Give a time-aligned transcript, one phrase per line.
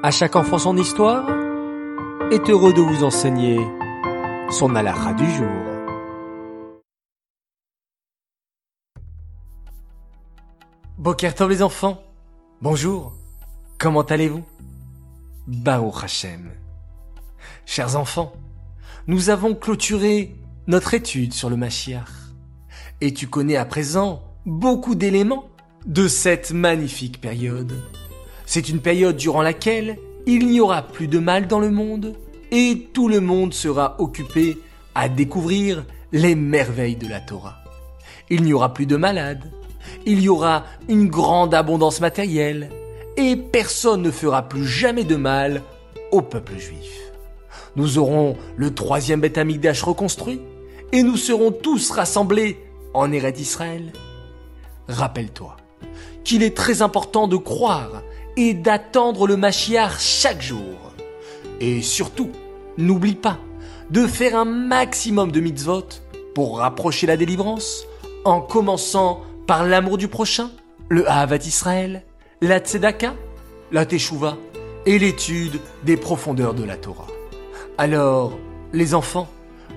[0.00, 1.28] À chaque enfant son histoire
[2.30, 3.58] est heureux de vous enseigner
[4.48, 5.48] son alara du jour.
[10.98, 12.00] Bokertov les enfants,
[12.62, 13.12] bonjour,
[13.76, 14.44] comment allez-vous?
[15.48, 16.52] Baruch Hashem.
[17.66, 18.32] Chers enfants,
[19.08, 20.36] nous avons clôturé
[20.68, 22.08] notre étude sur le Mashiach.
[23.00, 25.48] Et tu connais à présent beaucoup d'éléments
[25.86, 27.82] de cette magnifique période.
[28.50, 32.14] C'est une période durant laquelle il n'y aura plus de mal dans le monde
[32.50, 34.56] et tout le monde sera occupé
[34.94, 37.58] à découvrir les merveilles de la Torah.
[38.30, 39.52] Il n'y aura plus de malades,
[40.06, 42.70] il y aura une grande abondance matérielle
[43.18, 45.60] et personne ne fera plus jamais de mal
[46.10, 47.12] au peuple juif.
[47.76, 50.40] Nous aurons le troisième Beth Amikdash reconstruit
[50.92, 52.56] et nous serons tous rassemblés
[52.94, 53.92] en Eret Israël.
[54.88, 55.58] Rappelle-toi
[56.24, 58.02] qu'il est très important de croire
[58.38, 60.92] et d'attendre le Mashiach chaque jour.
[61.60, 62.30] Et surtout,
[62.76, 63.38] n'oublie pas
[63.90, 65.88] de faire un maximum de mitzvot
[66.36, 67.84] pour rapprocher la délivrance,
[68.24, 70.52] en commençant par l'amour du prochain,
[70.88, 72.04] le Havat Israël,
[72.40, 73.14] la Tzedaka,
[73.72, 74.36] la Teshuvah
[74.86, 77.08] et l'étude des profondeurs de la Torah.
[77.76, 78.38] Alors,
[78.72, 79.26] les enfants,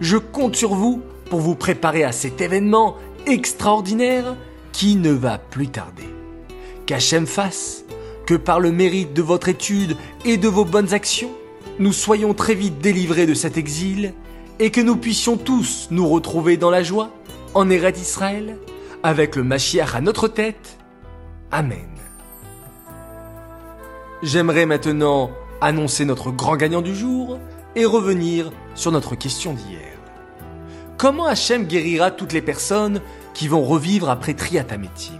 [0.00, 2.96] je compte sur vous pour vous préparer à cet événement
[3.26, 4.36] extraordinaire
[4.72, 6.08] qui ne va plus tarder.
[6.84, 7.84] Qu'Hachem fasse
[8.30, 11.32] que par le mérite de votre étude et de vos bonnes actions,
[11.80, 14.14] nous soyons très vite délivrés de cet exil
[14.60, 17.10] et que nous puissions tous nous retrouver dans la joie,
[17.54, 18.56] en Eret Israël,
[19.02, 20.78] avec le Mashiach à notre tête.
[21.50, 21.90] Amen.
[24.22, 27.36] J'aimerais maintenant annoncer notre grand gagnant du jour
[27.74, 29.98] et revenir sur notre question d'hier.
[30.98, 33.00] Comment Hachem guérira toutes les personnes
[33.34, 35.19] qui vont revivre après Triatametim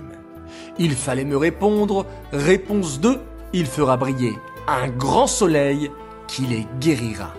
[0.80, 3.20] il fallait me répondre, réponse 2,
[3.52, 4.32] il fera briller
[4.66, 5.90] un grand soleil
[6.26, 7.34] qui les guérira.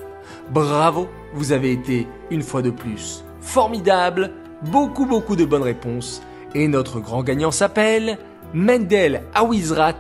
[0.52, 4.32] Bravo, vous avez été une fois de plus formidable,
[4.62, 6.22] beaucoup beaucoup de bonnes réponses,
[6.54, 8.20] et notre grand gagnant s'appelle
[8.54, 9.96] Mendel Awizrat.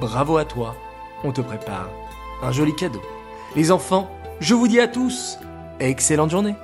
[0.00, 0.74] Bravo à toi,
[1.22, 1.90] on te prépare
[2.42, 3.02] un joli cadeau.
[3.54, 5.38] Les enfants, je vous dis à tous,
[5.78, 6.56] excellente journée.